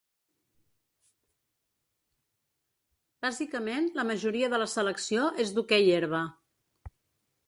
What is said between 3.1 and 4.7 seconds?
Bàsicament la majoria de la